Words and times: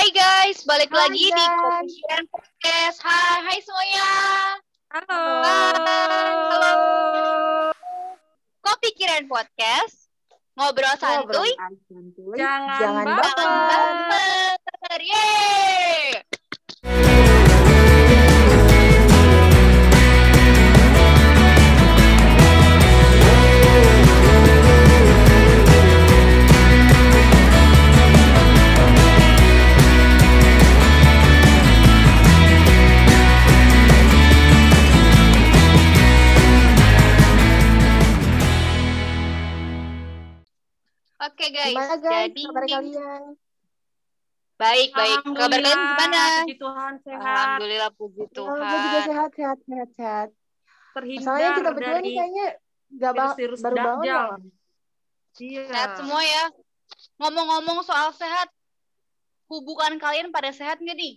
Hai 0.00 0.16
guys, 0.16 0.64
balik 0.64 0.88
Hai 0.88 1.12
lagi 1.12 1.28
di 1.28 1.28
guys. 1.28 1.60
Kopian 1.60 2.24
Podcast. 2.32 3.04
Hai, 3.04 3.36
hai 3.44 3.58
semuanya. 3.60 4.08
Halo. 4.96 5.20
Halo. 6.48 6.72
Kopi 8.64 8.96
Kiran 8.96 9.28
Podcast. 9.28 10.08
Ngobrol 10.56 10.96
santuy, 10.96 11.52
santuy. 11.84 12.32
Jangan 12.32 12.80
Jangan 12.80 13.04
baper. 13.12 13.44
jangan 13.44 13.96
baper. 14.08 15.00
Yeay. 15.04 16.24
Guys, 41.70 41.88
Gimana 41.88 41.96
guys 41.96 42.28
jadi 42.28 42.42
kabar 42.42 42.64
kalian? 42.66 43.22
baik 44.56 44.88
baik. 44.92 45.18
Kabar 45.20 45.32
kalian 45.32 45.56
Alhamdulillah, 45.56 45.76
gimana? 45.80 46.22
Puji 46.44 46.54
Tuhan 46.56 46.92
sehat. 47.00 47.22
Alhamdulillah 47.24 47.90
puji 47.94 48.20
Ya, 48.20 48.26
gue 48.26 48.34
juga 48.36 48.36
Tuhan. 48.36 49.06
sehat, 49.06 49.30
sehat, 49.32 49.58
sehat, 49.64 49.88
sehat. 49.96 50.28
Terhindar 50.90 51.24
Soalnya 51.24 51.50
kita 51.54 51.70
berdua 51.70 51.94
dari 51.94 52.02
nih 52.02 52.12
kayaknya 52.12 52.46
gak 52.90 53.12
bang 53.14 53.30
virus-virus 53.30 53.60
baru 53.62 53.76
bangun 53.76 54.02
dajjal. 54.02 54.26
loh. 54.26 54.38
Iya. 55.40 55.62
Sehat 55.70 55.90
semua 55.96 56.20
ya. 56.20 56.44
Ngomong-ngomong 57.16 57.78
soal 57.80 58.10
sehat, 58.10 58.48
hubungan 59.46 59.94
kalian 59.96 60.28
pada 60.28 60.50
sehat 60.50 60.78
nggak 60.78 60.98
nih? 60.98 61.14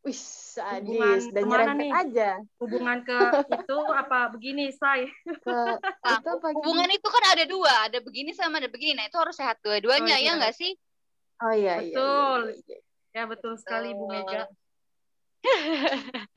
Wih, 0.00 0.16
Hubungan 0.16 1.20
sadis 1.20 1.28
dan 1.28 1.44
ke 1.44 1.44
mana 1.44 1.60
nyerempet 1.60 1.84
nih? 1.84 1.92
aja 1.92 2.30
Hubungan 2.56 2.98
ke 3.04 3.20
itu 3.60 3.76
apa 3.92 4.18
begini, 4.32 4.72
Say? 4.72 5.12
ke 5.24 5.44
Nah, 5.44 5.76
itu 6.16 6.30
hubungan 6.56 6.88
itu 6.88 7.08
kan 7.08 7.24
ada 7.36 7.44
dua, 7.44 7.72
ada 7.84 7.98
begini 8.00 8.32
sama 8.32 8.64
ada 8.64 8.70
begini. 8.72 8.96
Nah 8.96 9.04
itu 9.08 9.16
harus 9.20 9.36
sehat 9.36 9.60
dua-duanya, 9.60 10.16
Oh, 10.16 10.20
iya. 10.20 10.32
ya 10.32 10.38
nggak 10.40 10.54
sih? 10.56 10.72
Oh 11.40 11.52
iya, 11.52 11.80
iya, 11.80 11.84
iya, 11.84 11.84
Betul. 11.84 12.40
iya, 12.48 12.56
iya. 12.64 12.78
Ya 13.10 13.26
betul 13.26 13.58
sekali 13.58 13.90
Bu 13.92 14.06
Mega. 14.08 14.46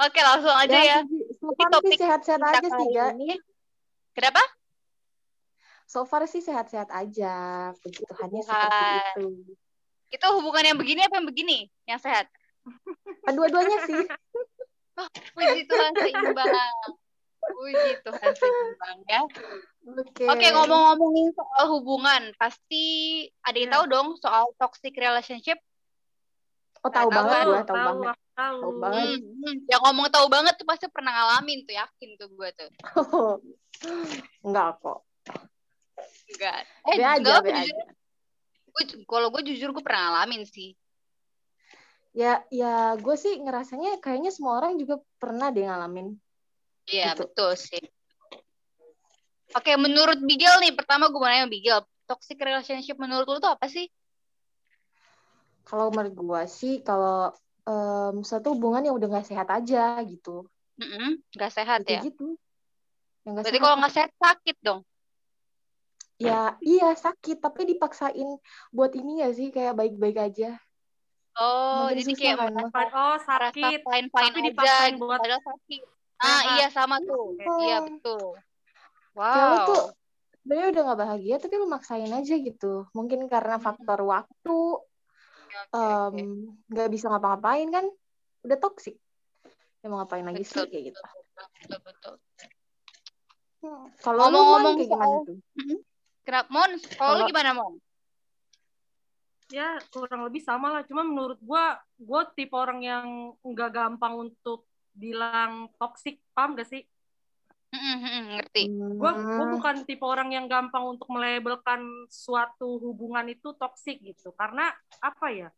Oke 0.00 0.20
langsung 0.24 0.56
aja 0.56 0.78
ya. 0.80 0.98
So 1.36 1.52
Ini 1.52 1.56
far 1.60 1.68
topik 1.76 1.92
sih 1.92 2.00
sehat-sehat 2.00 2.40
aja 2.40 2.68
sih, 2.72 2.86
Ga. 2.88 3.12
ini. 3.12 3.36
Kenapa? 4.16 4.40
So 5.84 6.08
far 6.08 6.24
sih 6.24 6.40
sehat-sehat 6.40 6.88
aja. 6.88 7.34
Puji 7.82 8.00
Tuhannya 8.08 8.40
Tuhan. 8.40 8.48
seperti 8.48 8.84
itu. 8.96 9.26
Itu 10.10 10.26
hubungan 10.38 10.64
yang 10.64 10.78
begini 10.78 11.04
apa 11.04 11.18
yang 11.18 11.28
begini? 11.28 11.58
Yang 11.84 12.00
sehat? 12.06 12.26
Dua-duanya 13.26 13.78
sih. 13.84 14.04
Puji 15.32 15.60
Tuhan 15.64 15.92
seimbang. 15.94 16.50
Puji 17.40 17.90
Tuhan 18.02 18.32
seimbang 18.32 18.98
ya. 19.06 19.20
Oke. 19.80 20.24
Oke 20.28 20.46
ngomong-ngomongin 20.50 21.32
soal 21.32 21.64
hubungan, 21.72 22.22
pasti 22.36 22.84
ada 23.40 23.56
yang 23.56 23.72
Ya. 23.72 23.74
tahu 23.80 23.84
dong 23.88 24.08
soal 24.18 24.52
toxic 24.56 24.92
relationship. 24.92 25.56
Oh, 26.80 26.88
tahu 26.88 27.08
Tahu, 27.08 27.16
banget 27.16 27.36
tahu, 27.36 27.48
gue, 27.48 27.60
tahu 27.60 27.76
banget. 27.76 27.92
aku 28.08 28.24
tahu. 28.32 28.60
Tahu 28.60 28.70
banget. 28.78 29.04
Hmm, 29.04 29.20
hmm. 29.36 29.56
Yang 29.68 29.80
ngomong 29.84 30.06
tahu 30.08 30.26
banget 30.28 30.54
tuh 30.56 30.64
pasti 30.64 30.86
pernah 30.88 31.12
ngalamin 31.12 31.58
tuh 31.64 31.74
yakin 31.76 32.08
tuh 32.16 32.28
gue 32.30 32.48
tuh. 32.56 32.70
Enggak 34.44 34.68
kok. 34.80 34.98
Enggak. 36.30 36.58
Eh, 36.88 36.96
Be 36.96 37.04
aja, 37.04 37.16
enggak, 37.20 37.38
be 37.40 37.48
gue 37.48 37.56
jujur. 37.60 37.76
aja. 37.76 37.84
Gue, 38.70 38.82
kalau 39.04 39.28
gue 39.28 39.42
jujur 39.44 39.68
gue 39.72 39.84
pernah 39.84 40.02
ngalamin 40.08 40.44
sih. 40.44 40.72
Ya, 42.10 42.42
ya 42.50 42.98
gue 42.98 43.14
sih 43.14 43.38
ngerasanya 43.38 44.02
kayaknya 44.02 44.34
semua 44.34 44.58
orang 44.58 44.74
juga 44.78 44.98
pernah 45.22 45.54
deh 45.54 45.62
ngalamin. 45.62 46.18
Iya, 46.90 47.14
Gitu. 47.14 47.22
betul 47.22 47.50
sih. 47.54 47.82
Oke, 49.50 49.74
menurut 49.78 50.18
Bigel 50.22 50.62
nih, 50.62 50.74
pertama 50.74 51.10
gue 51.10 51.18
mau 51.18 51.26
nanya 51.26 51.50
Bigel, 51.50 51.82
toxic 52.06 52.38
relationship 52.38 52.98
menurut 52.98 53.26
lu 53.26 53.38
tuh 53.42 53.50
apa 53.50 53.66
sih? 53.66 53.86
Kalau 55.66 55.90
menurut 55.94 56.14
gue 56.14 56.42
sih, 56.50 56.74
kalau 56.82 57.30
em, 57.66 58.22
suatu 58.26 58.54
hubungan 58.54 58.82
yang 58.82 58.94
udah 58.98 59.06
nggak 59.10 59.26
sehat 59.30 59.48
aja 59.50 60.02
gitu. 60.02 60.46
Mm-mm, 60.78 61.20
Gak 61.34 61.52
sehat 61.54 61.82
Gitu 61.86 61.94
ya? 61.94 62.02
gitu. 62.02 62.26
Yang 63.26 63.32
nggak 63.38 63.44
Berarti 63.46 63.58
sehat. 63.58 63.64
kalau 63.66 63.76
nggak 63.78 63.94
sehat 63.94 64.12
sakit 64.18 64.56
dong. 64.62 64.80
Ya, 66.20 66.52
iya 66.60 66.92
sakit, 66.92 67.40
tapi 67.40 67.64
dipaksain 67.64 68.28
buat 68.76 68.92
ini 68.92 69.24
gak 69.24 69.34
sih 69.40 69.48
kayak 69.48 69.72
baik-baik 69.72 70.20
aja. 70.20 70.60
Oh, 71.40 71.88
Makin 71.88 71.96
jadi 72.04 72.12
kayak 72.12 72.36
kan, 72.36 72.52
merasa, 72.52 72.80
Oh, 72.92 73.16
sakit. 73.16 73.78
fine-fine 73.80 74.12
tapi 74.12 74.28
aja 74.36 74.48
dipaksain 74.52 74.92
gitu, 74.92 75.00
buat 75.00 75.20
padahal 75.24 75.42
sakit. 75.42 75.82
Ah, 76.20 76.28
sehat. 76.28 76.52
iya 76.52 76.66
sama 76.68 76.96
tuh. 77.00 77.24
Hmm. 77.32 77.60
Iya, 77.64 77.76
betul. 77.80 78.24
Wow. 79.16 79.64
tuh 79.66 79.84
sebenarnya 80.40 80.68
udah 80.70 80.82
nggak 80.84 81.00
bahagia, 81.00 81.36
tapi 81.40 81.54
lu 81.56 81.66
maksain 81.66 82.12
aja 82.12 82.34
gitu. 82.36 82.84
Mungkin 82.92 83.24
karena 83.26 83.56
faktor 83.56 84.04
waktu, 84.04 84.58
oke, 84.78 85.72
oke. 85.72 85.76
em, 86.12 86.16
nggak 86.68 86.88
bisa 86.92 87.08
ngapa-ngapain 87.08 87.68
kan, 87.72 87.84
udah 88.44 88.58
toksik. 88.60 89.00
Ya 89.80 89.88
mau 89.88 90.04
ngapain 90.04 90.22
lagi 90.22 90.44
Betul, 90.44 90.68
sih 90.68 90.68
kayak 90.68 90.84
gitu. 90.92 91.00
betul, 91.00 91.46
betul, 91.56 91.80
betul. 91.88 92.14
Hmm. 93.60 93.84
Kalau 93.96 94.28
Ngomong-ngomong 94.28 94.74
kayak 94.76 94.88
gimana 94.92 95.16
tuh? 95.24 95.38
Kenapa, 96.20 96.48
Mon? 96.52 96.70
Kalau 96.76 97.12
lu 97.12 97.16
Kalau- 97.16 97.28
gimana, 97.32 97.50
Mon? 97.56 97.74
Ya 99.50 99.82
kurang 99.90 100.26
lebih 100.30 100.42
sama 100.42 100.70
lah. 100.70 100.82
Cuma 100.86 101.02
menurut 101.02 101.38
gua, 101.42 101.76
gua 101.98 102.22
tipe 102.32 102.54
orang 102.54 102.80
yang 102.80 103.06
nggak 103.42 103.70
gampang 103.74 104.30
untuk 104.30 104.66
bilang 104.94 105.70
toksik. 105.78 106.22
Paham 106.34 106.54
gak 106.54 106.70
sih? 106.70 106.82
Ngerti. 107.70 108.66
Gua, 108.98 109.14
gua 109.14 109.46
Hmm. 109.46 109.52
bukan 109.58 109.76
tipe 109.86 110.02
orang 110.02 110.30
yang 110.34 110.46
gampang 110.50 110.82
untuk 110.86 111.06
melabelkan 111.10 111.82
suatu 112.10 112.78
hubungan 112.82 113.26
itu 113.30 113.54
toksik 113.54 114.02
gitu. 114.02 114.34
Karena 114.34 114.70
apa 115.02 115.26
ya? 115.30 115.48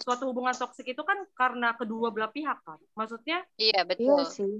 Suatu 0.00 0.28
hubungan 0.32 0.52
toksik 0.52 0.88
itu 0.88 1.00
kan 1.04 1.20
karena 1.36 1.72
kedua 1.76 2.12
belah 2.12 2.32
pihak 2.32 2.60
kan. 2.64 2.80
Maksudnya 2.96 3.44
Iya, 3.56 3.84
Iya 3.84 3.88
betul. 3.88 4.24
sih. 4.28 4.52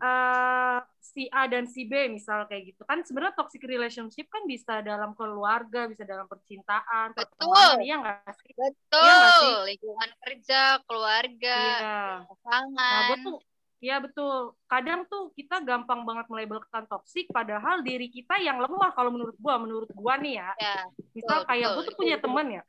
Eh, 0.00 0.78
si 1.00 1.28
A 1.28 1.44
dan 1.50 1.68
si 1.68 1.84
B 1.84 2.08
misal 2.08 2.46
kayak 2.48 2.72
gitu 2.74 2.82
kan 2.88 3.02
sebenarnya 3.04 3.34
toxic 3.36 3.62
relationship 3.66 4.26
kan 4.32 4.46
bisa 4.48 4.80
dalam 4.80 5.12
keluarga, 5.12 5.84
bisa 5.90 6.06
dalam 6.08 6.24
percintaan, 6.24 7.12
Betul. 7.12 7.84
iya 7.84 7.96
nggak 8.00 8.34
sih? 8.40 8.52
Iya 8.56 9.14
Betul. 9.20 9.38
sih? 9.40 9.52
Lingkungan 9.76 10.10
kerja, 10.24 10.62
keluarga, 10.88 11.56
Iya. 11.58 11.78
Nah, 11.80 12.16
pasangan. 12.26 13.02
gue 13.10 13.18
tuh 13.26 13.36
Iya 13.80 13.96
betul. 13.96 14.52
Kadang 14.68 15.08
tuh 15.08 15.32
kita 15.32 15.64
gampang 15.64 16.04
banget 16.04 16.28
melabelkan 16.28 16.84
toksik, 16.84 17.32
padahal 17.32 17.80
diri 17.80 18.12
kita 18.12 18.36
yang 18.36 18.60
lemah 18.60 18.92
kalau 18.92 19.08
menurut 19.08 19.32
gua, 19.40 19.56
menurut 19.56 19.88
gua 19.96 20.20
nih 20.20 20.36
ya. 20.36 20.52
Ya, 20.60 20.84
Misal 21.16 21.40
Betul, 21.42 21.48
kayak 21.48 21.68
betul. 21.72 21.76
gue 21.80 21.84
tuh 21.88 21.96
punya 21.96 22.16
betul. 22.20 22.24
teman 22.28 22.46
ya, 22.60 22.62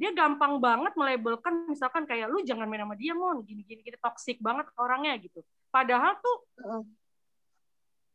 dia 0.00 0.10
gampang 0.16 0.52
banget 0.56 0.92
melabelkan, 0.96 1.68
misalkan 1.68 2.08
kayak 2.08 2.32
lu 2.32 2.40
jangan 2.40 2.64
main 2.64 2.80
sama 2.80 2.96
dia 2.96 3.12
mon, 3.12 3.44
gini-gini, 3.44 3.84
gini 3.84 4.00
toksik 4.00 4.40
banget 4.40 4.64
orangnya 4.80 5.12
gitu. 5.20 5.44
Padahal 5.70 6.18
tuh 6.18 6.38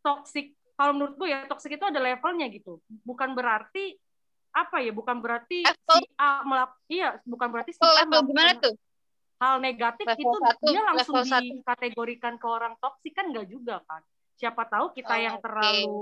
toksik, 0.03 0.53
kalau 0.75 0.91
menurut 0.93 1.16
gue 1.17 1.27
ya 1.31 1.47
toksik 1.49 1.75
itu 1.75 1.85
ada 1.88 1.97
levelnya 1.97 2.47
gitu. 2.51 2.77
Bukan 3.01 3.33
berarti 3.33 3.95
apa 4.51 4.79
ya? 4.79 4.91
Bukan 4.93 5.19
berarti 5.19 5.66
Level? 5.66 5.99
si 5.99 6.05
A 6.16 6.43
melak, 6.45 6.71
iya, 6.88 7.09
bukan 7.25 7.47
berarti 7.49 7.71
si 7.75 7.81
A 7.81 8.03
level 8.03 8.21
gimana 8.29 8.53
tuh? 8.61 8.75
hal 9.35 9.59
negatif 9.59 10.07
Level 10.07 10.16
itu 10.23 10.38
satu, 10.39 10.66
dia 10.71 10.81
langsung 10.88 11.16
level 11.19 11.27
satu. 11.27 11.43
dikategorikan 11.59 12.33
ke 12.39 12.47
orang 12.47 12.73
toksik 12.79 13.11
kan 13.11 13.35
nggak 13.35 13.51
juga 13.51 13.83
kan 13.83 13.99
siapa 14.39 14.63
tahu 14.63 14.95
kita 14.95 15.11
Oh, 15.11 15.19
yang 15.19 15.35
terlalu 15.43 15.95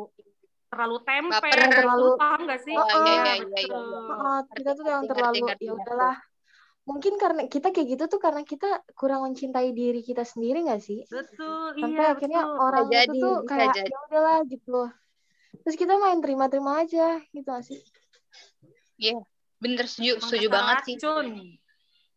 terlalu 0.69 0.97
tempe 1.01 1.33
Baper. 1.41 1.57
Yang 1.57 1.71
terlalu- 1.81 2.13
Lu 2.13 2.21
paham 2.21 2.39
nggak 2.45 2.61
sih 2.61 2.75
Oh, 2.77 2.85
iya, 2.93 2.93
iya, 2.93 3.33
iya, 3.33 3.41
betul. 3.41 3.73
iya. 3.73 3.99
Oh, 4.05 4.39
kita 4.53 4.69
tuh 4.77 4.85
yang 4.85 5.03
terlalu 5.09 5.45
ya 5.57 5.71
udahlah. 5.73 6.15
Mungkin 6.83 7.15
karena 7.15 7.47
kita 7.47 7.71
kayak 7.71 7.87
gitu 7.95 8.03
tuh 8.11 8.19
karena 8.19 8.43
kita 8.43 8.83
kurang 8.99 9.23
mencintai 9.23 9.71
diri 9.71 10.03
kita 10.03 10.27
sendiri 10.27 10.67
nggak 10.67 10.83
sih? 10.83 10.99
betul 11.07 11.71
Sampai 11.79 12.03
iya 12.03 12.11
akhirnya 12.11 12.41
betul 12.43 12.59
orang 12.59 12.85
Bisa 12.91 12.99
itu 12.99 13.13
jadi, 13.15 13.21
tuh 13.23 13.33
kayak 13.47 13.69
jadi. 13.71 13.89
ya 13.89 13.97
udahlah 14.11 14.37
gitu. 14.51 14.79
Terus 15.63 15.75
kita 15.79 15.93
main 15.95 16.19
terima-terima 16.19 16.71
aja 16.83 17.07
gitu 17.31 17.47
nggak 17.47 17.63
sih? 17.63 17.79
Iya, 18.99 19.19
bener 19.63 19.85
setuju, 19.87 20.11
Emang 20.19 20.27
setuju 20.27 20.47
banget 20.51 20.77
sih. 20.83 20.95
racun 20.99 21.27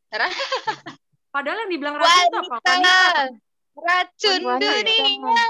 Ra- 0.06 0.38
padahal 1.30 1.58
yang 1.66 1.70
dibilang 1.70 1.94
racun 1.98 2.22
itu 2.26 2.38
apa 2.42 2.56
racun 3.76 4.40
Wanita. 4.42 4.66
dunia. 4.66 5.44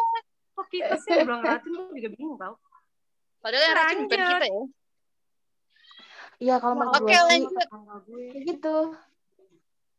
kok 0.57 0.67
kita 0.73 0.95
sih 1.01 1.11
yang 1.15 1.25
bilang 1.29 1.43
racun 1.45 1.73
juga 1.93 2.09
bingung 2.13 2.37
tau 2.41 2.55
Padahal 3.41 3.63
yang 3.65 3.77
racun 3.79 3.99
bukan 4.05 4.21
kita 4.27 4.47
ya. 4.51 4.63
Iya 6.37 6.55
kalau 6.61 6.75
menurut 6.77 7.01
Oke, 7.01 7.07
gue 7.07 7.17
sih 7.17 7.25
lanjut. 7.31 7.67
Kayak 8.33 8.43
gitu. 8.45 8.77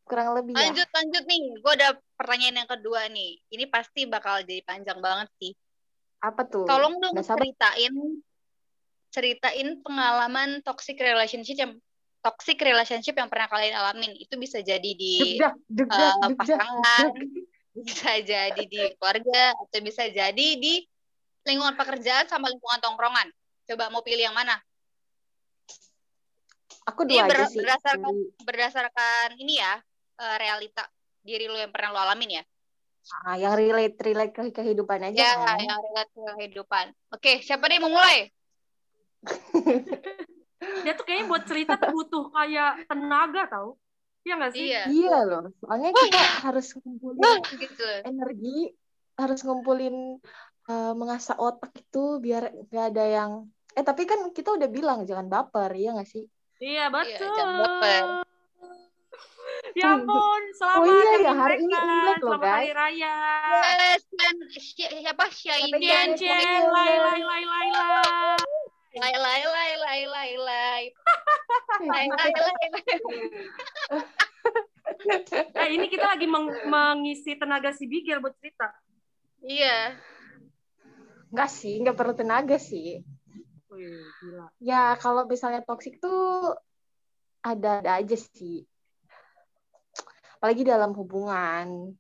Kurang 0.08 0.40
lebih 0.40 0.56
ya. 0.56 0.72
Lanjut, 0.72 0.88
lanjut 0.88 1.24
nih. 1.28 1.44
Gue 1.60 1.74
ada 1.76 1.90
pertanyaan 2.16 2.64
yang 2.64 2.70
kedua 2.72 3.12
nih. 3.12 3.44
Ini 3.52 3.68
pasti 3.68 4.08
bakal 4.08 4.48
jadi 4.48 4.64
panjang 4.64 5.04
banget 5.04 5.28
sih. 5.36 5.52
Apa 6.24 6.48
tuh? 6.48 6.64
Tolong 6.64 6.96
dong 6.98 7.20
ceritain 7.20 7.94
ceritain 9.12 9.68
pengalaman 9.84 10.64
toxic 10.64 10.96
relationship 11.00 11.60
yang 11.60 11.74
toxic 12.24 12.60
relationship 12.60 13.16
yang 13.20 13.28
pernah 13.28 13.52
kalian 13.52 13.76
alamin. 13.76 14.16
Itu 14.16 14.40
bisa 14.40 14.64
jadi 14.64 14.92
di 14.96 15.44
degdak, 15.68 16.40
pasangan, 16.40 17.12
bisa 17.76 18.12
jadi 18.24 18.64
di 18.64 18.82
keluarga, 18.96 19.54
atau 19.60 19.80
bisa 19.84 20.08
jadi 20.08 20.48
di 20.56 20.88
lingkungan 21.44 21.76
pekerjaan 21.76 22.28
sama 22.32 22.48
lingkungan 22.48 22.80
tongkrongan. 22.80 23.28
Coba 23.68 23.92
mau 23.92 24.04
pilih 24.04 24.28
yang 24.32 24.36
mana? 24.36 24.56
Aku 26.88 27.04
Ini 27.04 27.20
dua 27.20 27.28
aja 27.28 27.44
ber- 27.44 27.52
sih. 27.52 27.60
berdasarkan 27.60 28.16
berdasarkan 28.48 29.28
ini 29.40 29.60
ya 29.60 29.84
eh, 30.18 30.36
realita 30.38 30.84
diri 31.22 31.46
lu 31.46 31.56
yang 31.56 31.72
pernah 31.72 31.94
lu 31.94 32.00
alamin 32.00 32.42
ya. 32.42 32.44
ah, 33.24 33.40
yang 33.40 33.56
relate 33.56 33.96
relate 34.04 34.34
ke 34.36 34.44
kehidupan 34.52 35.00
aja 35.00 35.16
Ya, 35.16 35.32
kan. 35.40 35.58
yang 35.64 35.80
relate 35.80 36.12
ke 36.12 36.22
kehidupan. 36.36 36.86
Oke, 37.10 37.40
siapa 37.40 37.72
nih 37.72 37.80
mau 37.80 37.88
mulai? 37.88 38.28
Dia 40.84 40.94
tuh 40.98 41.06
kayaknya 41.06 41.26
buat 41.30 41.44
cerita 41.48 41.74
tuh 41.78 41.94
butuh 41.94 42.24
kayak 42.34 42.90
tenaga 42.90 43.44
tau. 43.48 43.70
Iya 44.28 44.34
nggak 44.36 44.52
sih? 44.52 44.64
Iya. 44.68 44.82
Iya 44.92 45.18
loh. 45.24 45.44
Soalnya 45.64 45.90
kita 45.96 46.20
harus 46.44 46.68
ngumpulin 46.76 47.40
Gitu. 47.56 47.88
energi, 48.04 48.58
harus 49.16 49.40
ngumpulin 49.46 49.96
eh, 50.68 50.94
mengasah 51.00 51.40
otak 51.40 51.72
itu 51.80 52.20
biar 52.20 52.52
nggak 52.68 52.86
ada 52.92 53.04
yang 53.08 53.32
eh 53.72 53.86
tapi 53.86 54.04
kan 54.04 54.34
kita 54.36 54.58
udah 54.58 54.68
bilang 54.68 55.06
jangan 55.08 55.32
baper, 55.32 55.72
iya 55.80 55.96
nggak 55.96 56.10
sih? 56.12 56.28
Iya 56.60 56.92
betul. 56.92 57.30
jangan 57.32 57.56
baper. 57.64 58.04
Ya 59.78 59.94
ampun, 59.94 60.42
selamat 60.58 60.78
Oh 60.82 60.86
iya 60.90 60.98
ya, 60.98 61.18
Imlek, 61.22 61.38
hari 61.38 61.56
ini. 61.62 61.78
Imlek 61.78 62.18
loh, 62.18 62.34
Selamat 62.34 62.42
guys. 62.42 62.56
Hari 62.58 62.72
Raya. 62.74 63.16
Yes, 63.78 64.04
dan 64.10 64.36
si- 64.58 64.94
siapa 65.06 65.26
Syaini? 65.30 65.78
Cian 65.78 66.10
cian, 66.18 66.62
lai 66.74 66.96
lai 66.98 67.22
lai 67.22 67.44
lai 67.46 67.68
lai. 67.70 68.38
Lai 68.98 69.14
lai 69.14 69.42
lai 69.46 69.72
lai 69.78 70.02
lai 70.10 70.32
lai. 70.42 70.84
Lai 71.94 72.06
lai 72.10 72.32
lai. 72.34 72.68
Eh 75.54 75.68
ini 75.78 75.92
kita 75.94 76.10
lagi 76.18 76.26
meng- 76.26 76.66
mengisi 76.66 77.38
tenaga 77.38 77.70
si 77.70 77.86
Bigel 77.86 78.18
buat 78.18 78.34
cerita. 78.42 78.72
Iya. 79.46 79.94
Nggak 81.30 81.50
sih, 81.54 81.78
nggak 81.84 81.94
perlu 81.94 82.18
tenaga 82.18 82.58
sih. 82.58 83.06
Wih, 83.70 84.02
gila. 84.24 84.48
Ya 84.58 84.98
kalau 84.98 85.28
misalnya 85.30 85.62
toksik 85.62 86.02
tuh 86.02 86.56
ada-ada 87.46 88.02
aja 88.02 88.18
sih. 88.18 88.66
Apalagi 90.38 90.62
dalam 90.62 90.94
hubungan. 90.94 91.98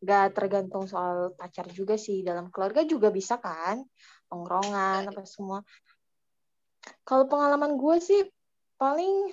Gak 0.00 0.36
tergantung 0.36 0.88
soal 0.88 1.36
pacar 1.36 1.68
juga 1.68 2.00
sih. 2.00 2.24
Dalam 2.24 2.48
keluarga 2.48 2.80
juga 2.88 3.12
bisa 3.12 3.36
kan. 3.36 3.84
Pengrongan, 4.28 5.08
apa 5.08 5.22
semua. 5.28 5.60
Kalau 7.04 7.28
pengalaman 7.28 7.76
gue 7.76 7.96
sih 8.00 8.20
paling 8.80 9.32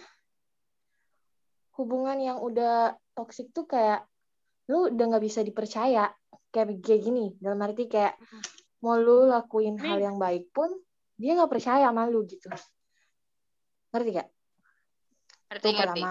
hubungan 1.79 2.19
yang 2.19 2.37
udah 2.43 2.95
toksik 3.15 3.55
tuh 3.55 3.65
kayak 3.65 4.05
lu 4.67 4.91
udah 4.91 5.05
nggak 5.15 5.23
bisa 5.23 5.39
dipercaya. 5.43 6.11
Kayak 6.51 6.83
kayak 6.83 7.01
gini. 7.07 7.31
Dalam 7.39 7.59
arti 7.63 7.87
kayak 7.87 8.19
mau 8.83 8.99
lu 8.99 9.31
lakuin 9.31 9.79
hal 9.79 9.99
yang 10.03 10.19
baik 10.19 10.51
pun 10.51 10.67
dia 11.15 11.37
nggak 11.37 11.51
percaya 11.51 11.87
sama 11.87 12.09
lu 12.09 12.27
gitu. 12.27 12.49
Ngerti 13.91 14.09
gak? 14.15 14.27
Ngerti 15.51 15.69
ngerti. 15.75 16.01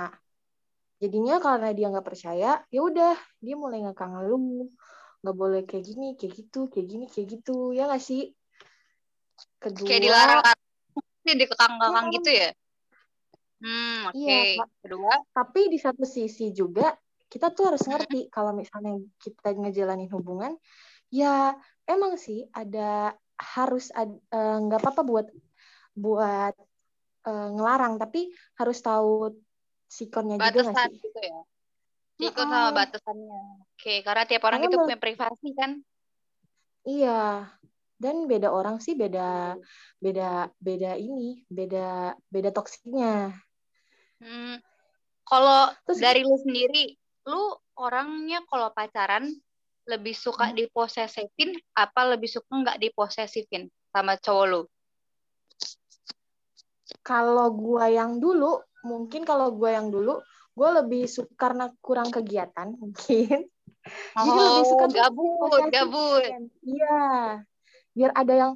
Jadinya 1.00 1.40
karena 1.40 1.72
dia 1.72 1.88
nggak 1.88 2.04
percaya, 2.04 2.60
ya 2.68 2.80
udah 2.84 3.16
dia 3.40 3.56
mulai 3.56 3.80
ngekang 3.80 4.20
lu, 4.28 4.68
nggak 5.24 5.36
boleh 5.36 5.64
kayak 5.64 5.84
gini, 5.88 6.12
kayak 6.20 6.32
gitu, 6.44 6.68
kayak 6.68 6.86
gini, 6.92 7.04
kayak 7.08 7.26
gitu, 7.40 7.72
ya 7.72 7.88
nggak 7.88 8.04
sih? 8.04 8.36
Kedua, 9.56 9.88
Kayak 9.88 10.02
dilarang 10.04 10.40
sih 11.24 11.34
dikekang-kekang 11.36 12.06
Iya. 12.08 12.14
gitu 12.20 12.30
ya. 12.32 12.48
Hmm, 13.60 13.98
oke. 14.08 14.16
Iya, 14.16 14.40
Kak. 14.60 14.68
Kedua, 14.84 15.12
tapi 15.36 15.60
di 15.68 15.78
satu 15.80 16.04
sisi 16.04 16.52
juga 16.52 16.96
kita 17.30 17.52
tuh 17.52 17.72
harus 17.72 17.84
ngerti 17.88 18.28
kalau 18.32 18.52
misalnya 18.52 19.00
kita 19.20 19.56
ngejalanin 19.56 20.10
hubungan, 20.12 20.56
ya 21.08 21.56
emang 21.88 22.16
sih 22.20 22.44
ada 22.52 23.16
harus 23.40 23.88
eh, 23.96 24.08
nggak 24.64 24.80
apa-apa 24.80 25.02
buat 25.04 25.26
buat 25.96 26.54
eh, 27.28 27.48
ngelarang, 27.56 27.96
tapi 27.96 28.32
harus 28.60 28.78
tahu 28.84 29.32
sikonnya 29.90 30.38
juga 30.38 30.70
nggak 30.70 30.72
batasan 30.72 30.88
gitu 30.94 31.18
ya. 31.18 31.40
Ikut 32.20 32.46
Mm-mm. 32.46 32.52
sama 32.52 32.70
batasannya. 32.70 33.40
Oke, 33.66 33.94
karena 34.06 34.22
tiap 34.28 34.42
orang 34.46 34.60
Karena 34.62 34.72
itu 34.72 34.78
punya 34.86 34.98
privasi 35.02 35.48
kan. 35.58 35.70
Iya, 36.86 37.20
dan 38.00 38.16
beda 38.24 38.48
orang 38.48 38.80
sih 38.80 38.94
beda 38.96 39.58
beda 40.00 40.48
beda 40.62 40.90
ini, 40.96 41.44
beda 41.50 42.16
beda 42.30 42.50
toksiknya. 42.54 43.36
Hmm. 44.22 44.56
Kalau 45.26 45.74
Terus 45.84 45.98
dari 46.00 46.22
lu 46.24 46.36
sendiri, 46.40 46.84
lu 47.28 47.42
orangnya 47.76 48.44
kalau 48.48 48.72
pacaran 48.72 49.28
lebih 49.88 50.14
suka 50.14 50.52
Hmm. 50.52 50.56
diposesifin 50.56 51.56
apa 51.74 52.14
lebih 52.14 52.30
suka 52.30 52.52
nggak 52.52 52.78
diposesifin 52.78 53.66
sama 53.90 54.14
cowok 54.16 54.46
lu? 54.46 54.62
kalau 57.00 57.48
gua 57.54 57.88
yang 57.88 58.18
dulu, 58.20 58.60
mungkin 58.84 59.22
kalau 59.28 59.52
gua 59.54 59.76
yang 59.76 59.88
dulu, 59.92 60.20
gua 60.56 60.82
lebih 60.82 61.06
suka 61.06 61.32
karena 61.36 61.72
kurang 61.80 62.08
kegiatan 62.12 62.72
mungkin. 62.80 63.48
Jadi 64.12 64.30
lebih 64.38 64.64
suka 64.68 64.84
Oh, 64.86 64.92
gabut, 64.92 65.62
gabut. 65.72 66.22
Iya, 66.60 67.00
biar 67.96 68.10
ada 68.12 68.34
yang 68.34 68.52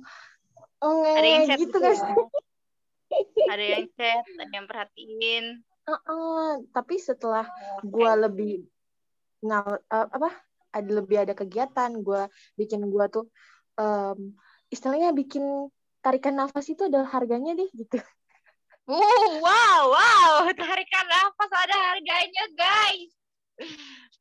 Ada 0.85 1.29
yang 1.29 1.45
chat 1.49 1.59
gitu 1.59 1.73
gitu 1.73 1.79
guys. 1.81 2.01
ya. 2.01 2.17
Ada 3.55 3.65
yang 3.65 3.87
chat, 3.95 4.25
ada 4.27 4.53
yang 4.53 4.67
perhatiin. 4.67 5.45
Tapi 6.75 6.95
setelah 6.99 7.47
gua 7.85 8.17
lebih 8.19 8.67
ngal 9.45 9.81
eh, 9.81 10.09
apa? 10.11 10.31
Ada 10.75 10.91
lebih 10.91 11.17
ada 11.23 11.33
kegiatan, 11.37 11.91
gua 12.03 12.27
bikin 12.59 12.83
gua 12.91 13.07
tuh 13.07 13.31
em, 13.79 14.35
istilahnya 14.73 15.15
bikin 15.15 15.71
tarikan 16.03 16.35
nafas 16.35 16.67
itu 16.69 16.91
adalah 16.91 17.07
harganya 17.15 17.55
deh 17.55 17.71
gitu. 17.71 18.03
Wow, 18.85 19.41
wow, 19.41 19.81
wow, 19.89 20.45
tarikan 20.53 21.07
nafas 21.09 21.53
ada 21.57 21.77
harganya, 21.93 22.45
guys. 22.53 23.13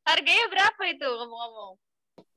Harganya 0.07 0.45
berapa 0.47 0.81
itu 0.87 1.03
ngomong-ngomong? 1.03 1.75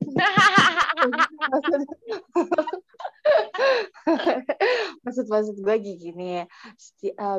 maksud 5.02 5.26
maksud 5.26 5.56
gue 5.58 5.76
gini 5.82 6.38
ya 6.38 6.44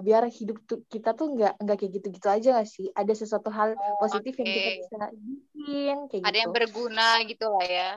biar 0.04 0.28
hidup 0.28 0.60
tuh 0.68 0.84
kita 0.92 1.16
tuh 1.16 1.32
nggak 1.32 1.64
nggak 1.64 1.78
kayak 1.80 1.92
gitu-gitu 2.00 2.28
aja 2.28 2.60
gak 2.60 2.68
sih 2.68 2.92
ada 2.92 3.14
sesuatu 3.16 3.48
hal 3.54 3.78
Oh, 3.78 4.04
positif 4.04 4.36
yang 4.36 4.52
kita 4.52 4.72
bisa 4.84 4.98
bikin 5.16 5.98
kayak 6.12 6.24
Ada 6.28 6.38
yang 6.44 6.52
gitu 6.52 6.58
berguna 6.60 7.08
gitu 7.24 7.46
lah 7.48 7.66
ya. 7.66 7.92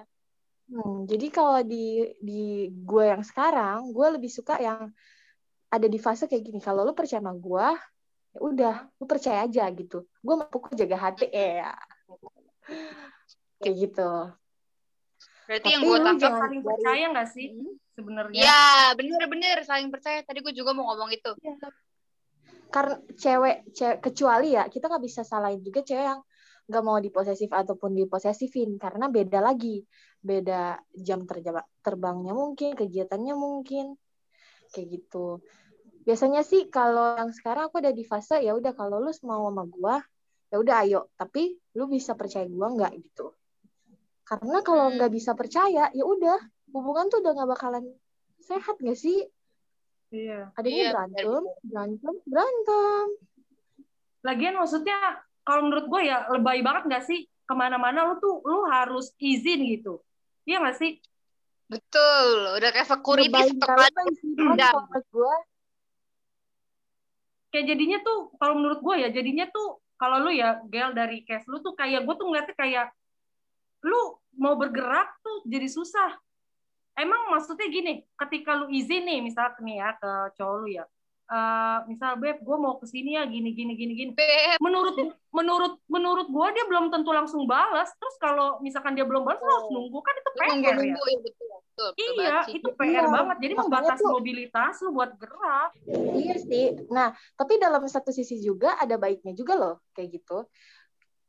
Hmm, 0.71 1.03
jadi 1.11 1.27
kalau 1.35 1.67
di 1.67 2.15
di 2.23 2.71
gue 2.71 3.05
yang 3.11 3.27
sekarang 3.27 3.91
gue 3.91 4.07
lebih 4.15 4.31
suka 4.31 4.55
yang 4.63 4.95
ada 5.71 5.87
di 5.87 5.97
fase 5.97 6.27
kayak 6.27 6.43
gini 6.45 6.59
kalau 6.59 6.83
lu 6.83 6.93
percaya 6.93 7.23
sama 7.23 7.33
gue 7.33 7.67
ya 8.31 8.39
udah 8.39 8.77
lu 8.95 9.05
percaya 9.07 9.43
aja 9.43 9.65
gitu 9.71 10.03
gue 10.07 10.35
mampu 10.35 10.59
jaga 10.75 10.97
hati 11.01 11.27
ya 11.27 11.75
kayak 13.63 13.77
gitu 13.79 14.11
Berarti 15.51 15.67
Tapi 15.67 15.75
yang 15.75 15.83
gue 15.83 15.99
tangkap 15.99 16.33
Saling 16.39 16.63
dari- 16.63 16.69
percaya 16.71 17.05
nggak 17.11 17.29
sih 17.29 17.47
Hmm. 17.51 17.75
sebenarnya? 17.91 18.39
Ya, 18.39 18.63
bener-bener 18.95 19.67
saling 19.67 19.91
percaya. 19.91 20.23
Tadi 20.23 20.39
gue 20.41 20.55
juga 20.55 20.71
mau 20.71 20.87
ngomong 20.95 21.11
itu. 21.11 21.27
karena 22.71 23.03
cewek, 23.19 23.67
cewek 23.75 23.99
kecuali 23.99 24.55
ya 24.55 24.71
kita 24.71 24.87
nggak 24.87 25.03
bisa 25.03 25.27
salahin 25.27 25.59
juga 25.59 25.83
cewek 25.83 26.07
yang 26.07 26.23
nggak 26.71 26.85
mau 26.87 27.03
diposesif 27.03 27.51
ataupun 27.51 27.99
diposesifin 27.99 28.79
karena 28.79 29.11
beda 29.11 29.43
lagi 29.43 29.83
beda 30.23 30.79
jam 30.95 31.27
terjaba- 31.27 31.67
terbangnya 31.83 32.31
mungkin 32.31 32.79
kegiatannya 32.79 33.35
mungkin 33.35 33.99
kayak 34.71 34.87
gitu 34.87 35.43
biasanya 36.01 36.41
sih 36.41 36.69
kalau 36.69 37.17
yang 37.17 37.31
sekarang 37.31 37.69
aku 37.69 37.79
udah 37.79 37.93
di 37.93 38.05
fase 38.05 38.41
ya 38.41 38.53
udah 38.53 38.73
kalau 38.73 38.99
lu 38.99 39.13
mau 39.23 39.49
sama 39.49 39.65
gua 39.67 39.97
ya 40.49 40.57
udah 40.57 40.77
ayo 40.83 41.01
tapi 41.15 41.55
lu 41.77 41.87
bisa 41.87 42.17
percaya 42.17 42.49
gua 42.49 42.73
nggak 42.73 42.93
gitu 42.99 43.37
karena 44.25 44.63
kalau 44.63 44.89
Hmm. 44.89 44.97
nggak 44.97 45.13
bisa 45.13 45.33
percaya 45.35 45.91
ya 45.91 46.05
udah 46.05 46.39
hubungan 46.73 47.07
tuh 47.07 47.21
udah 47.21 47.33
nggak 47.37 47.51
bakalan 47.51 47.85
sehat 48.41 48.79
nggak 48.79 48.97
sih 48.97 49.29
Iya. 50.11 50.51
adanya 50.59 50.75
Iya, 50.75 50.91
berantem 50.91 51.43
berantem 51.63 52.15
berantem 52.27 53.07
Lagian 54.21 54.59
maksudnya 54.59 54.99
kalau 55.41 55.65
menurut 55.65 55.87
gue 55.87 56.01
ya 56.05 56.27
lebay 56.29 56.61
banget 56.61 56.83
nggak 56.91 57.05
sih 57.07 57.25
ke 57.25 57.55
mana-mana 57.55 58.05
lu 58.05 58.15
tuh 58.21 58.39
lu 58.45 58.69
harus 58.69 59.11
izin 59.17 59.65
gitu. 59.67 59.99
Iya 60.45 60.61
nggak 60.61 60.77
sih? 60.77 61.01
Betul. 61.67 62.53
Udah 62.55 62.71
kayak 62.71 62.87
security 62.87 63.27
Lebay 63.33 63.49
nggak 63.51 63.71
aja. 63.71 63.81
lebay 63.81 64.09
sih, 64.15 64.31
Dendam. 64.37 64.71
kalau 64.71 64.83
menurut 64.87 65.07
gua. 65.11 65.37
Kayak 67.51 67.67
jadinya 67.75 67.99
tuh 68.03 68.31
kalau 68.39 68.55
menurut 68.59 68.81
gue 68.83 68.95
ya 69.03 69.09
jadinya 69.11 69.47
tuh 69.51 69.83
kalau 70.01 70.23
lu 70.23 70.31
ya 70.33 70.63
gel 70.71 70.97
dari 70.97 71.27
case 71.27 71.45
lu 71.51 71.61
tuh 71.61 71.77
kayak 71.77 72.07
gue 72.07 72.15
tuh 72.17 72.27
ngeliatnya 72.31 72.57
kayak 72.57 72.87
lu 73.85 74.17
mau 74.39 74.57
bergerak 74.57 75.19
tuh 75.21 75.45
jadi 75.45 75.69
susah. 75.69 76.17
Emang 76.99 77.33
maksudnya 77.33 77.69
gini, 77.73 78.05
ketika 78.19 78.53
lu 78.61 78.69
izin 78.69 79.09
nih 79.09 79.25
misalnya 79.25 79.57
nih 79.63 79.77
ya 79.81 79.91
ke 79.97 80.11
cowok 80.37 80.57
lu 80.61 80.69
ya, 80.69 80.85
eh, 81.31 81.79
misal 81.87 82.17
beb 82.17 82.39
gue 82.39 82.57
mau 82.57 82.77
ke 82.77 82.85
sini 82.85 83.15
ya 83.15 83.25
gini 83.25 83.51
gini 83.51 83.73
gini 83.73 83.93
gini 83.95 84.11
Beb, 84.13 84.59
menurut 84.59 84.99
menurut 85.31 85.79
menurut 85.87 86.27
gue 86.27 86.47
dia 86.51 86.65
belum 86.67 86.91
tentu 86.91 87.11
langsung 87.11 87.47
balas 87.47 87.87
terus 87.95 88.17
kalau 88.17 88.59
misalkan 88.59 88.93
dia 88.93 89.03
belum 89.03 89.23
balas 89.23 89.39
lo 89.39 89.47
harus 89.49 89.67
Oh. 89.67 89.73
nunggu 89.73 89.99
kan 89.99 90.15
itu 90.15 90.31
PR 90.33 90.43
ya 90.43 90.51
nunggu-nunggu 90.51 91.07
ya 91.07 91.21
betul. 91.23 91.49
Betul, 91.71 91.89
betul 91.95 92.13
iya 92.13 92.29
banget 92.29 92.45
sih. 92.45 92.55
itu 92.57 92.69
PR 92.75 92.85
Iya, 92.85 93.03
banget 93.09 93.37
jadi 93.39 93.53
makanya 93.53 93.63
membatasi 93.65 94.03
tuh- 94.03 94.13
mobilitas 94.13 94.75
lu 94.81 94.91
buat 94.91 95.11
gerak 95.17 95.71
Iya 96.13 96.37
sih. 96.37 96.67
Nah, 96.89 97.09
tapi 97.35 97.53
dalam 97.57 97.83
satu 97.87 98.11
sisi 98.11 98.37
juga 98.39 98.77
ada 98.77 98.95
baiknya 98.95 99.33
juga 99.33 99.55
loh, 99.55 99.75
kayak 99.93 100.09
gitu. 100.13 100.45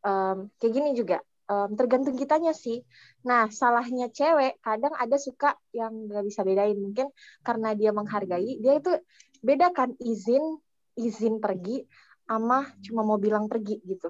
Em, 0.01 0.49
kayak 0.57 0.73
gini 0.73 0.89
juga. 0.91 1.21
Em, 1.49 1.69
tergantung 1.75 2.15
kitanya 2.15 2.53
sih. 2.53 2.85
Nah, 3.25 3.49
salahnya 3.49 4.07
cewek 4.13 4.61
kadang 4.61 4.93
ada 4.95 5.17
suka 5.17 5.57
yang 5.73 6.07
nggak 6.07 6.23
bisa 6.25 6.41
bedain. 6.45 6.77
Mungkin 6.77 7.09
karena 7.41 7.73
dia 7.75 7.91
menghargai, 7.91 8.61
dia 8.61 8.77
itu 8.77 8.91
bedakan 9.41 9.97
izin 9.99 10.61
izin 10.95 11.39
pergi 11.39 11.87
sama 12.27 12.63
cuma 12.83 13.03
mau 13.03 13.19
bilang 13.19 13.51
pergi 13.51 13.83
gitu. 13.83 14.07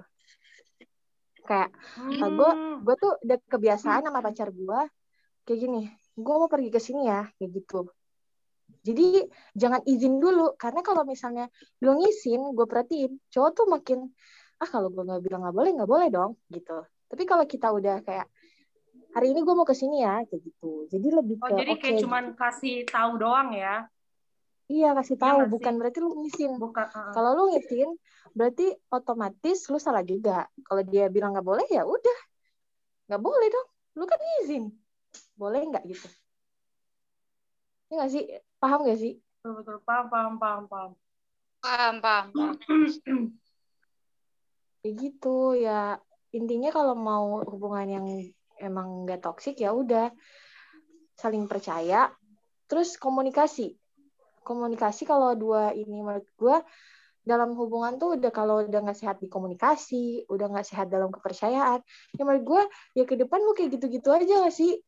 Kayak 1.41 1.73
Hmm. 1.97 2.37
gua- 2.37 2.59
gue 2.85 2.95
tuh 3.01 3.13
udah 3.25 3.37
kebiasaan 3.49 4.05
sama 4.05 4.21
pacar 4.21 4.53
gue 4.53 4.79
kayak 5.45 5.59
gini. 5.59 5.89
Gue 6.13 6.35
mau 6.37 6.45
pergi 6.51 6.69
ke 6.69 6.77
sini 6.77 7.09
ya, 7.09 7.25
kayak 7.41 7.51
gitu. 7.57 7.89
Jadi 8.81 9.25
jangan 9.57 9.81
izin 9.85 10.21
dulu 10.21 10.53
karena 10.57 10.81
kalau 10.85 11.05
misalnya 11.05 11.49
belum 11.81 12.01
izin, 12.05 12.53
gue 12.53 12.65
perhatiin 12.65 13.17
cowok 13.29 13.51
tuh 13.57 13.65
makin 13.69 13.99
ah 14.61 14.69
kalau 14.69 14.93
gue 14.93 15.01
nggak 15.01 15.21
bilang 15.25 15.41
nggak 15.41 15.57
boleh 15.57 15.71
nggak 15.73 15.89
boleh 15.89 16.07
dong 16.13 16.31
gitu. 16.53 16.77
Tapi 17.11 17.23
kalau 17.27 17.43
kita 17.43 17.67
udah 17.69 17.99
kayak 18.01 18.27
hari 19.11 19.35
ini 19.35 19.43
gue 19.43 19.51
mau 19.51 19.67
ke 19.67 19.75
sini 19.75 19.99
ya 19.99 20.23
kayak 20.23 20.41
gitu. 20.41 20.87
Jadi 20.87 21.07
lebih 21.11 21.35
oh 21.43 21.51
ke 21.51 21.59
jadi 21.59 21.71
oke 21.75 21.81
kayak 21.83 21.99
cuman 21.99 22.23
kasih 22.39 22.87
tahu 22.87 23.11
doang 23.19 23.51
ya 23.51 23.83
iya 24.71 24.95
kasih 24.95 25.19
Iya 25.19 25.23
tahu 25.27 25.39
sih? 25.43 25.49
bukan 25.51 25.73
berarti 25.75 25.97
lu 25.99 26.09
ngizin. 26.23 26.51
bukan 26.55 26.87
uh, 26.87 27.11
Kalau 27.11 27.29
lu 27.35 27.43
ngizin 27.51 27.89
berarti 28.31 28.71
otomatis 28.87 29.67
lu 29.67 29.75
salah 29.75 29.99
juga. 30.07 30.47
Kalau 30.63 30.79
dia 30.87 31.11
bilang 31.11 31.35
nggak 31.35 31.43
boleh 31.43 31.67
ya 31.67 31.83
udah 31.83 32.19
nggak 33.11 33.19
boleh 33.19 33.47
dong. 33.51 33.67
Lu 33.99 34.07
kan 34.07 34.19
izin. 34.39 34.71
Boleh 35.35 35.67
nggak 35.67 35.83
gitu? 35.91 36.07
Ini 37.91 37.99
nggak 37.99 38.11
sih? 38.15 38.23
Paham 38.55 38.87
nggak 38.87 38.99
sih? 39.03 39.19
betul 39.41 39.57
betul 39.57 39.77
paham 39.81 40.05
paham 40.05 40.33
paham 40.37 40.63
paham 40.69 40.91
Paham, 41.65 41.95
paham, 41.97 42.25
paham. 42.29 43.21
kayak 44.81 44.93
gitu 44.97 45.57
ya 45.57 45.97
intinya 46.31 46.71
kalau 46.71 46.95
mau 46.95 47.43
hubungan 47.43 47.87
yang 47.87 48.05
emang 48.59 49.07
nggak 49.07 49.23
toksik 49.23 49.59
ya 49.59 49.75
udah. 49.75 50.11
Saling 51.15 51.45
percaya 51.45 52.09
terus 52.65 52.95
komunikasi. 52.95 53.75
Komunikasi 54.41 55.05
kalau 55.05 55.37
dua 55.37 55.75
ini 55.75 56.01
menurut 56.01 56.25
gue 56.33 56.57
dalam 57.21 57.53
hubungan 57.53 58.01
tuh 58.01 58.17
udah 58.17 58.31
kalau 58.33 58.65
udah 58.65 58.81
nggak 58.81 58.97
sehat 58.97 59.21
di 59.21 59.29
komunikasi 59.29 60.25
udah 60.25 60.49
nggak 60.49 60.65
sehat 60.65 60.89
dalam 60.89 61.13
kepercayaan 61.13 61.77
ya 62.17 62.25
menurut 62.25 62.41
gue 62.49 62.61
ya 62.97 63.05
ke 63.05 63.13
depan 63.13 63.37
lu 63.45 63.53
kayak 63.53 63.77
gitu-gitu 63.77 64.09
aja 64.09 64.41
gak 64.41 64.55
sih? 64.55 64.81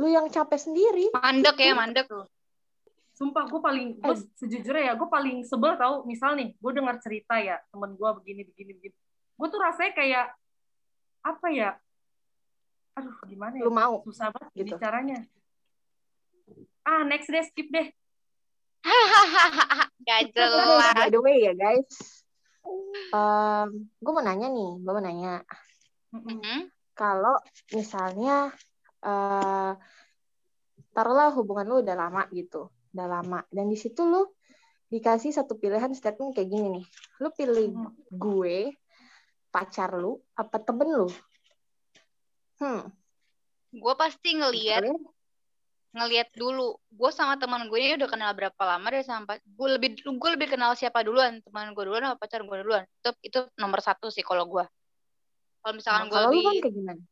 Lu 0.00 0.08
yang 0.08 0.32
capek 0.32 0.56
sendiri. 0.56 1.12
Mandek 1.12 1.60
ya, 1.60 1.76
mandek. 1.76 2.08
Sumpah 3.12 3.44
gue 3.52 3.60
paling, 3.60 4.00
gue 4.00 4.16
sejujurnya 4.40 4.88
ya, 4.88 4.92
gue 4.96 5.04
paling 5.12 5.44
sebel 5.44 5.76
tau, 5.76 6.08
misal 6.08 6.32
nih, 6.40 6.56
gue 6.56 6.72
dengar 6.72 6.96
cerita 7.04 7.36
ya, 7.36 7.60
temen 7.68 7.92
gue 7.92 8.10
begini, 8.16 8.48
begini, 8.48 8.72
begini. 8.80 8.96
Gue 9.40 9.48
tuh 9.48 9.56
rasanya 9.56 9.92
kayak, 9.96 10.26
apa 11.24 11.46
ya, 11.48 11.70
aduh 12.92 13.16
gimana 13.24 13.56
ya, 13.56 13.64
lu 13.64 13.72
mau 13.72 14.04
susah 14.04 14.28
banget 14.28 14.52
Gitu. 14.52 14.76
bicaranya. 14.76 15.24
Ah, 16.84 17.08
next 17.08 17.32
deh, 17.32 17.40
skip 17.48 17.72
deh. 17.72 17.88
Gak 20.08 20.20
by 20.28 20.32
jelas. 20.32 21.08
the 21.12 21.20
way 21.20 21.44
ya 21.44 21.52
guys 21.52 21.88
gue 24.00 24.12
mau 24.12 24.24
nanya 24.24 24.48
nih 24.48 24.70
gue 24.80 24.92
mau 24.92 25.04
nanya 25.04 25.44
Mm-mm. 26.16 26.40
Mhm. 26.40 26.58
kalau 26.96 27.36
misalnya 27.70 28.50
eh 29.00 29.72
taruhlah 30.90 31.30
hubungan 31.32 31.64
lu 31.68 31.76
udah 31.80 31.96
lama 31.96 32.26
gitu, 32.34 32.68
udah 32.92 33.06
lama 33.08 33.40
dan 33.48 33.70
di 33.70 33.78
situ 33.78 34.02
lu 34.02 34.26
dikasih 34.90 35.30
satu 35.30 35.54
pilihan 35.56 35.94
statement 35.94 36.34
kayak 36.34 36.50
gini 36.50 36.66
nih. 36.80 36.84
Lu 37.22 37.30
pilih 37.30 37.68
gue 38.10 38.74
pacar 39.50 39.92
lu 39.98 40.18
apa 40.38 40.56
temen 40.62 40.88
lu? 40.88 41.08
Hmm, 42.60 42.90
Gue 43.70 43.94
pasti 43.94 44.34
ngeliat 44.34 44.82
kalian 44.82 45.02
ngeliat 45.90 46.30
dulu. 46.38 46.78
Gue 46.90 47.10
sama 47.10 47.34
teman 47.34 47.66
gue 47.66 47.78
ini 47.78 47.98
udah 47.98 48.10
kenal 48.10 48.30
berapa 48.34 48.62
lama 48.62 48.86
dari 48.94 49.02
sampai 49.02 49.42
gue 49.42 49.68
lebih 49.74 49.98
gue 50.06 50.30
lebih 50.38 50.54
kenal 50.54 50.74
siapa 50.78 51.02
duluan 51.02 51.42
teman 51.42 51.74
gue 51.74 51.82
duluan 51.82 52.06
apa 52.06 52.18
pacar 52.18 52.42
gue 52.46 52.56
duluan. 52.62 52.86
Itu 53.02 53.10
itu 53.26 53.38
nomor 53.58 53.82
satu 53.82 54.06
sih 54.10 54.22
kalau 54.22 54.46
gue 54.46 54.62
kalau 55.60 55.74
misalkan 55.76 56.08
gue 56.08 56.16
kalau 56.16 56.30
lu 56.32 56.40
kan 56.40 56.54
lebih 56.56 56.62
kayak 56.62 56.74
gimana? 56.74 57.02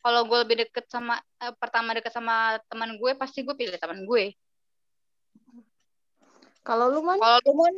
kalau 0.00 0.20
gue 0.24 0.38
lebih 0.40 0.56
deket 0.64 0.84
sama 0.88 1.20
eh, 1.44 1.52
pertama 1.60 1.92
deket 1.92 2.12
sama 2.14 2.56
teman 2.72 2.96
gue 2.96 3.12
pasti 3.18 3.44
gue 3.44 3.54
pilih 3.54 3.76
teman 3.76 4.06
gue. 4.06 4.32
Kalau 6.60 6.92
lu 6.92 7.00
man? 7.04 7.18
Kalau 7.18 7.40
lu 7.44 7.52
Mon, 7.56 7.74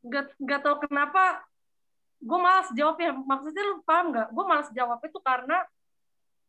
Gak, 0.00 0.32
gak 0.40 0.64
tau 0.64 0.80
kenapa, 0.80 1.44
gue 2.20 2.38
malas 2.38 2.68
jawabnya. 2.76 3.16
Maksudnya 3.16 3.62
lu 3.64 3.80
paham 3.82 4.12
gak? 4.12 4.28
Gue 4.30 4.44
malas 4.44 4.68
jawabnya 4.70 5.08
itu 5.08 5.20
karena, 5.24 5.58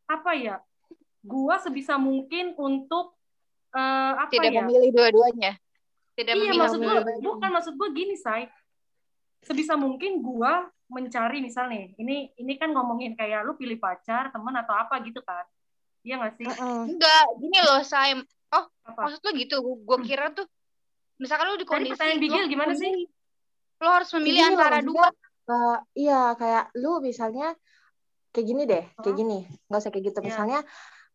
apa 0.06 0.32
ya, 0.36 0.56
gue 1.24 1.56
sebisa 1.64 1.96
mungkin 1.96 2.54
untuk, 2.60 3.16
eh, 3.72 4.14
apa 4.20 4.32
tidak 4.32 4.52
ya, 4.52 4.62
memilih 4.68 4.92
dua-duanya. 4.92 5.56
Tidak 6.12 6.34
Iya 6.36 6.52
memilih 6.52 6.60
maksud 6.60 6.80
gue 6.84 6.96
bukan 7.24 7.50
maksud 7.56 7.74
gue 7.80 7.90
gini 7.96 8.16
say 8.20 8.52
sebisa 9.42 9.74
mungkin 9.80 10.22
gue 10.22 10.54
mencari 10.92 11.40
misal 11.40 11.72
nih 11.72 11.96
ini 11.98 12.30
ini 12.36 12.54
kan 12.60 12.70
ngomongin 12.76 13.16
kayak 13.16 13.48
lu 13.48 13.56
pilih 13.56 13.80
pacar 13.80 14.30
teman 14.30 14.54
atau 14.60 14.76
apa 14.76 15.00
gitu 15.08 15.24
kan? 15.24 15.48
Iya 16.04 16.20
gak 16.20 16.34
sih? 16.36 16.46
Enggak 16.92 17.26
gini 17.40 17.60
loh 17.64 17.82
saya 17.88 18.20
apa? 18.52 19.08
maksud 19.08 19.24
lu 19.24 19.32
gitu. 19.40 19.56
Gue 19.64 19.98
kira 20.04 20.36
tuh 20.36 20.46
misalkan 21.16 21.56
lu 21.56 21.56
di 21.58 21.64
Tadi 21.64 21.72
kondisi 21.72 21.96
pertanyaan 21.96 22.20
Bigil 22.20 22.44
lu 22.44 22.52
gimana 22.52 22.74
sih? 22.76 22.92
lu 23.82 23.90
harus 23.90 24.10
memilih 24.14 24.42
antara 24.46 24.78
dua 24.86 25.10
eh, 25.50 25.78
iya 25.98 26.38
kayak 26.38 26.76
lu 26.78 27.02
misalnya 27.02 27.56
kayak 28.32 28.48
gini 28.48 28.64
deh, 28.68 28.84
kayak 29.00 29.16
Hah? 29.16 29.20
gini, 29.20 29.40
nggak 29.68 29.80
usah 29.82 29.92
kayak 29.92 30.06
gitu. 30.14 30.20
Iya. 30.22 30.28
Misalnya 30.28 30.60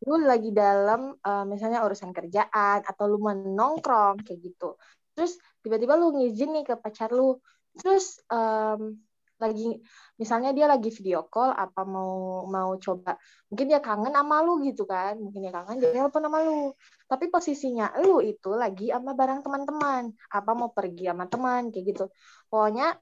lu 0.05 0.15
lagi 0.23 0.51
dalam 0.53 1.17
eh, 1.17 1.45
misalnya 1.49 1.81
urusan 1.87 2.11
kerjaan 2.13 2.79
atau 2.85 3.05
lu 3.09 3.19
menongkrong 3.23 4.23
kayak 4.27 4.41
gitu. 4.43 4.77
Terus 5.17 5.41
tiba-tiba 5.65 5.97
lu 5.97 6.13
ngizin 6.17 6.53
nih 6.53 6.65
ke 6.69 6.75
pacar 6.77 7.09
lu. 7.13 7.41
Terus 7.77 8.21
em, 8.33 9.01
lagi 9.37 9.77
misalnya 10.17 10.51
dia 10.57 10.65
lagi 10.65 10.89
video 10.89 11.29
call 11.29 11.53
apa 11.53 11.85
mau 11.85 12.45
mau 12.49 12.73
coba 12.81 13.21
mungkin 13.53 13.67
dia 13.69 13.81
kangen 13.85 14.17
sama 14.17 14.41
lu 14.41 14.65
gitu 14.65 14.89
kan 14.89 15.21
mungkin 15.21 15.45
dia 15.45 15.53
kangen 15.53 15.77
dia 15.77 15.93
telepon 15.93 16.25
sama 16.25 16.39
lu 16.41 16.73
tapi 17.05 17.29
posisinya 17.29 17.93
lu 18.01 18.25
itu 18.25 18.57
lagi 18.57 18.89
sama 18.89 19.13
barang 19.13 19.45
teman-teman 19.45 20.09
apa 20.33 20.51
mau 20.57 20.73
pergi 20.73 21.13
sama 21.13 21.29
teman 21.29 21.69
kayak 21.69 21.85
gitu 21.93 22.05
pokoknya 22.49 22.97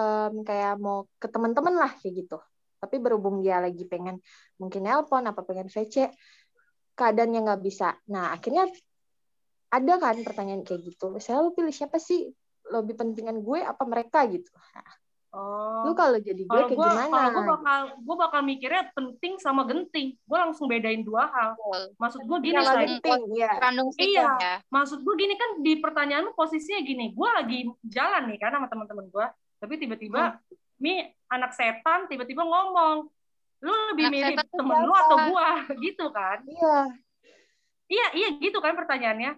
em, 0.00 0.34
kayak 0.40 0.80
mau 0.80 1.04
ke 1.20 1.28
teman-teman 1.28 1.76
lah 1.76 1.92
kayak 2.00 2.24
gitu. 2.24 2.38
Tapi 2.80 2.96
berhubung 2.96 3.44
dia 3.44 3.60
lagi 3.60 3.84
pengen 3.84 4.16
mungkin 4.56 4.88
nelpon 4.88 5.28
apa 5.28 5.44
pengen 5.44 5.68
VC 5.68 6.08
keadaannya 6.96 7.40
nggak 7.44 7.62
bisa. 7.64 7.96
Nah 8.08 8.32
akhirnya 8.32 8.68
ada 9.70 9.94
kan 10.02 10.16
pertanyaan 10.26 10.66
kayak 10.66 10.82
gitu. 10.92 11.14
Misalnya 11.14 11.46
lu 11.46 11.52
pilih 11.54 11.72
siapa 11.72 11.96
sih? 12.02 12.26
Lebih 12.70 12.98
pentingan 12.98 13.40
gue 13.40 13.62
apa 13.62 13.82
mereka 13.86 14.26
gitu. 14.26 14.50
Nah, 14.50 14.90
oh. 15.34 15.82
Lu 15.86 15.92
kalau 15.94 16.18
jadi 16.18 16.42
gue 16.42 16.50
kalau 16.50 16.66
kayak 16.66 16.78
gue 16.78 16.90
gimana? 16.90 17.14
kalau 17.14 17.30
gue 17.30 17.44
bakal 17.46 17.80
gue 17.98 18.16
bakal 18.18 18.40
mikirnya 18.42 18.82
penting 18.92 19.32
sama 19.38 19.62
genting. 19.64 20.18
Gue 20.26 20.38
langsung 20.38 20.66
bedain 20.66 21.06
dua 21.06 21.30
hal. 21.30 21.54
Maksud 21.96 22.26
gue 22.26 22.38
gini 22.42 22.60
say 22.66 22.98
genting? 22.98 23.22
Ya 23.38 23.50
Iya. 23.96 24.28
ya. 24.38 24.54
Maksud 24.68 25.00
gue 25.06 25.14
gini 25.14 25.34
kan 25.38 25.50
di 25.62 25.72
pertanyaan 25.78 26.30
lu 26.30 26.32
posisinya 26.34 26.82
gini. 26.82 27.14
Gue 27.14 27.30
lagi 27.30 27.58
jalan 27.86 28.26
nih 28.28 28.38
kan 28.42 28.50
sama 28.58 28.66
teman-teman 28.66 29.06
gue 29.08 29.26
tapi 29.60 29.76
tiba-tiba 29.76 30.40
mi 30.80 31.04
anak 31.28 31.52
setan 31.52 32.08
tiba-tiba 32.08 32.42
ngomong 32.42 33.06
lu 33.60 33.72
lebih 33.92 34.08
Anak 34.08 34.16
mirip 34.16 34.48
temen 34.56 34.78
lu 34.88 34.92
atau 34.96 35.16
gua? 35.28 35.48
Gitu 35.84 36.06
kan. 36.08 36.40
Iya. 36.48 36.78
Iya 37.90 38.06
iya 38.16 38.28
gitu 38.38 38.62
kan 38.62 38.72
pertanyaannya. 38.78 39.34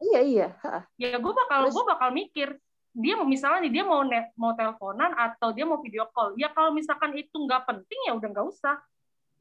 Iya 0.00 0.20
iya 0.22 0.48
Ha. 0.64 0.86
ya 0.96 1.18
gue 1.20 1.32
bakal 1.34 1.68
Terus? 1.68 1.74
gue 1.76 1.84
bakal 1.84 2.08
mikir 2.14 2.48
dia 2.96 3.14
mau 3.18 3.26
misalnya 3.28 3.66
nih 3.68 3.72
dia 3.76 3.84
mau 3.84 4.00
net, 4.06 4.32
mau 4.38 4.54
teleponan 4.56 5.12
atau 5.12 5.52
dia 5.52 5.68
mau 5.68 5.76
video 5.82 6.08
call. 6.14 6.32
Ya 6.40 6.48
kalau 6.54 6.72
misalkan 6.72 7.12
itu 7.18 7.34
nggak 7.34 7.68
penting 7.68 8.00
ya 8.08 8.16
udah 8.16 8.28
nggak 8.32 8.46
usah. 8.48 8.80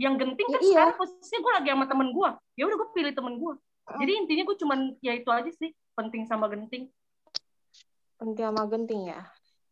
Yang 0.01 0.13
genting 0.19 0.47
kan 0.51 0.59
Ya, 0.59 0.59
iya. 0.59 0.73
sekarang 0.75 0.95
posisinya 0.99 1.39
gue 1.39 1.53
lagi 1.55 1.69
sama 1.71 1.85
temen 1.87 2.07
gue 2.11 2.29
ya 2.59 2.63
udah 2.67 2.77
gue 2.79 2.89
pilih 2.95 3.13
temen 3.15 3.33
gue 3.35 3.53
jadi 3.99 4.11
intinya 4.21 4.43
gue 4.47 4.57
cuman 4.61 4.79
ya 5.01 5.11
itu 5.17 5.29
aja 5.33 5.51
sih 5.55 5.69
penting 5.95 6.23
sama 6.27 6.45
genting. 6.51 6.87
Penting 8.19 8.45
sama 8.51 8.63
genting 8.67 9.01
ya 9.15 9.23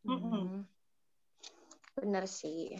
Mm-mm. 0.08 0.32
Hmm. 0.32 0.58
bener 1.98 2.24
sih 2.26 2.80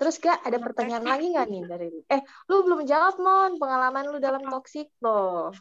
Terus 0.00 0.16
gak 0.16 0.40
ada 0.48 0.56
pertanyaan 0.56 1.04
lagi 1.04 1.28
nggak 1.28 1.44
nih 1.44 1.62
dari? 1.68 1.88
Eh, 2.08 2.24
lu 2.48 2.64
belum 2.64 2.88
jawab 2.88 3.20
mon 3.20 3.60
pengalaman 3.60 4.08
lu 4.08 4.16
dalam 4.16 4.40
toxic 4.48 4.88
loh. 5.04 5.52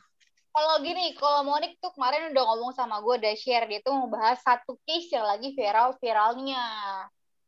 Kalau 0.56 0.76
gini, 0.80 1.12
kalau 1.20 1.44
Monik 1.44 1.76
tuh 1.84 1.92
kemarin 1.92 2.32
udah 2.32 2.44
ngomong 2.48 2.72
sama 2.72 3.04
gue, 3.04 3.20
udah 3.20 3.36
share 3.36 3.68
dia 3.68 3.84
tuh 3.84 3.92
mau 4.00 4.08
bahas 4.08 4.40
satu 4.40 4.80
case 4.88 5.12
yang 5.12 5.28
lagi 5.28 5.52
viral-viralnya. 5.52 6.64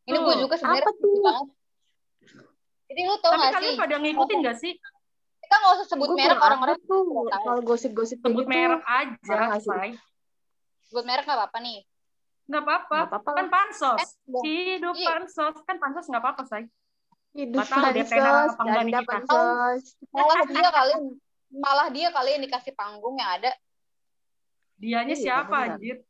Ini 0.03 0.17
gue 0.20 0.36
Tuh, 0.36 0.41
juga 0.43 0.55
sebenarnya 0.60 0.84
apa 0.84 0.91
tuh? 0.91 1.00
sedih 1.00 1.22
banget. 1.24 1.48
Jadi 2.91 3.01
lu 3.08 3.15
tau 3.24 3.31
Tapi 3.31 3.39
gak 3.39 3.53
kalian 3.55 3.72
sih? 3.72 3.79
pada 3.79 3.96
ngikutin 3.96 4.38
gak 4.43 4.58
sih? 4.60 4.74
Kita 5.48 5.55
nggak 5.55 5.72
usah 5.79 5.88
sebut 5.96 6.10
merek 6.12 6.39
orang-orang 6.43 6.77
tuh 6.84 7.01
kalau 7.31 7.62
gosip-gosip 7.63 8.17
Sebut 8.20 8.43
gitu. 8.43 8.51
merek 8.51 8.84
aja, 8.84 9.39
say. 9.63 9.96
Sebut 10.92 11.08
merek 11.08 11.24
gak 11.24 11.40
apa-apa 11.40 11.58
nih. 11.64 11.80
Nggak 12.52 12.64
apa-apa. 12.68 12.98
Nggak 13.08 13.24
Kan 13.32 13.48
pansos. 13.48 14.00
Eh. 14.04 14.10
Hidup 14.44 14.96
Iya. 15.00 15.08
pansos. 15.08 15.56
Kan 15.64 15.78
pansos 15.80 16.06
nggak 16.12 16.20
apa-apa, 16.20 16.44
say. 16.44 16.68
Hidup 17.32 17.64
Nggak 17.64 17.70
pansos, 17.72 18.52
apa 18.52 18.62
enggak 18.68 18.84
nih 18.84 18.92
janda 18.92 19.00
kita. 19.00 19.12
pansos. 19.16 19.84
Malah 20.12 20.42
dia 20.44 20.68
kali 20.68 20.94
malah 21.52 21.88
dia 21.88 22.08
kali 22.12 22.30
yang 22.36 22.44
dikasih 22.44 22.74
panggung 22.76 23.16
yang 23.16 23.32
ada. 23.40 23.52
Dianya 24.76 25.16
Iya, 25.16 25.24
siapa, 25.24 25.56
anjir? 25.72 26.04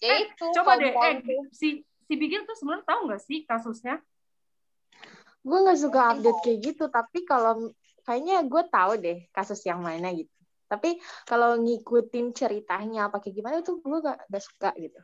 Ya 0.00 0.08
Eh, 0.08 0.18
itu. 0.24 0.46
Coba 0.56 0.80
deh, 0.80 0.92
eh, 0.92 1.20
si 1.52 1.84
si 1.84 2.12
Bigil 2.16 2.48
tuh 2.48 2.56
sebenarnya 2.56 2.88
tahu 2.88 3.00
nggak 3.12 3.20
sih 3.20 3.44
kasusnya? 3.44 4.00
Gue 5.44 5.58
nggak 5.68 5.80
suka 5.84 6.00
update 6.16 6.40
kayak 6.40 6.58
gitu, 6.64 6.84
tapi 6.88 7.28
kalau 7.28 7.68
kayaknya 8.08 8.40
gue 8.40 8.62
tahu 8.72 8.92
deh 8.96 9.18
kasus 9.36 9.60
yang 9.68 9.84
mana 9.84 10.16
gitu. 10.16 10.35
Tapi 10.70 10.98
kalau 11.28 11.56
ngikutin 11.62 12.26
ceritanya 12.34 13.08
apa 13.08 13.16
kayak 13.22 13.34
gimana 13.38 13.56
itu 13.62 13.72
gue 13.80 13.98
gak, 14.02 14.18
gak 14.32 14.42
suka 14.44 14.70
gitu. 14.80 15.00